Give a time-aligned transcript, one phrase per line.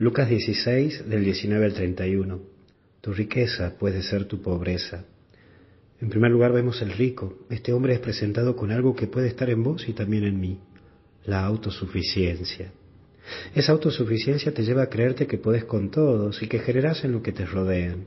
[0.00, 2.40] Lucas 16, del 19 al 31.
[3.02, 5.04] Tu riqueza puede ser tu pobreza.
[6.00, 7.40] En primer lugar vemos el rico.
[7.50, 10.58] Este hombre es presentado con algo que puede estar en vos y también en mí,
[11.26, 12.72] la autosuficiencia.
[13.54, 17.22] Esa autosuficiencia te lleva a creerte que puedes con todos y que generas en lo
[17.22, 18.06] que te rodean.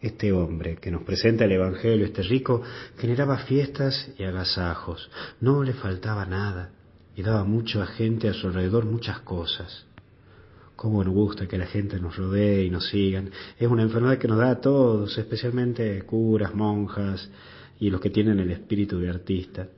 [0.00, 2.62] Este hombre que nos presenta el Evangelio, este rico,
[2.96, 5.10] generaba fiestas y agasajos,
[5.42, 6.72] no le faltaba nada
[7.14, 9.89] y daba mucho a gente a su alrededor muchas cosas.
[10.80, 13.28] Cómo nos gusta que la gente nos rodee y nos sigan.
[13.58, 17.28] Es una enfermedad que nos da a todos, especialmente curas, monjas
[17.78, 19.68] y los que tienen el espíritu de artista.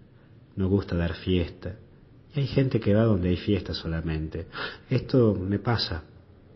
[0.54, 1.74] Nos gusta dar fiesta.
[2.32, 4.46] Y hay gente que va donde hay fiesta solamente.
[4.88, 6.04] Esto me pasa,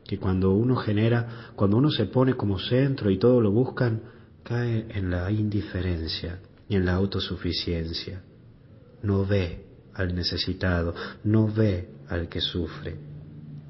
[0.06, 4.00] que cuando uno genera, cuando uno se pone como centro y todo lo buscan,
[4.44, 8.22] cae en la indiferencia y en la autosuficiencia.
[9.02, 13.15] No ve al necesitado, no ve al que sufre.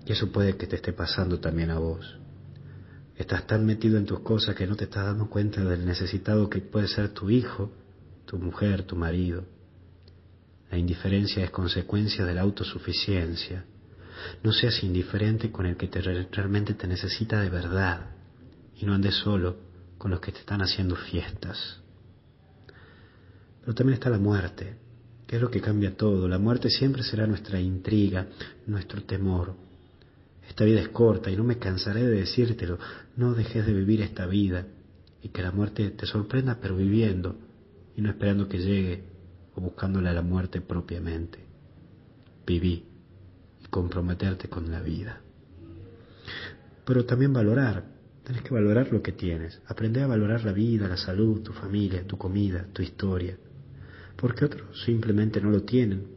[0.06, 2.16] Y eso puede que te esté pasando también a vos.
[3.16, 6.60] Estás tan metido en tus cosas que no te estás dando cuenta del necesitado que
[6.60, 7.72] puede ser tu hijo,
[8.24, 9.44] tu mujer, tu marido.
[10.70, 13.64] La indiferencia es consecuencia de la autosuficiencia.
[14.42, 18.10] No seas indiferente con el que te, realmente te necesita de verdad
[18.76, 19.56] y no andes solo
[19.98, 21.80] con los que te están haciendo fiestas.
[23.60, 24.76] Pero también está la muerte,
[25.26, 26.28] que es lo que cambia todo.
[26.28, 28.28] La muerte siempre será nuestra intriga,
[28.66, 29.56] nuestro temor.
[30.48, 32.78] Esta vida es corta y no me cansaré de decírtelo.
[33.16, 34.66] No dejes de vivir esta vida
[35.22, 37.36] y que la muerte te sorprenda pero viviendo
[37.96, 39.04] y no esperando que llegue
[39.54, 41.38] o buscándole a la muerte propiamente.
[42.46, 42.84] Viví
[43.62, 45.20] y comprometerte con la vida.
[46.84, 47.84] Pero también valorar,
[48.22, 52.06] tenés que valorar lo que tienes, aprender a valorar la vida, la salud, tu familia,
[52.06, 53.36] tu comida, tu historia,
[54.16, 56.15] porque otros simplemente no lo tienen.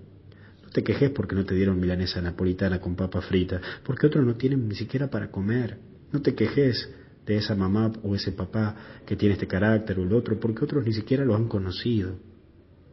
[0.70, 4.36] No te quejes porque no te dieron milanesa napolitana con papa frita, porque otros no
[4.36, 5.80] tienen ni siquiera para comer.
[6.12, 6.88] No te quejes
[7.26, 10.86] de esa mamá o ese papá que tiene este carácter o el otro, porque otros
[10.86, 12.20] ni siquiera lo han conocido.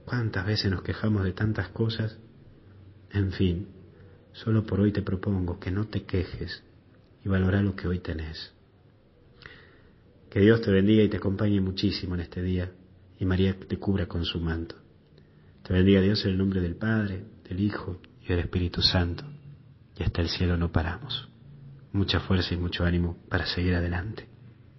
[0.06, 2.18] ¿Cuántas veces nos quejamos de tantas cosas?
[3.10, 3.68] En fin,
[4.32, 6.62] solo por hoy te propongo que no te quejes
[7.22, 8.54] y valora lo que hoy tenés.
[10.30, 12.72] Que Dios te bendiga y te acompañe muchísimo en este día
[13.18, 14.76] y María te cubra con su manto.
[15.62, 19.24] Te bendiga Dios en el nombre del Padre, del Hijo y del Espíritu Santo.
[19.96, 21.28] Y hasta el cielo no paramos.
[21.92, 24.28] Mucha fuerza y mucho ánimo para seguir adelante.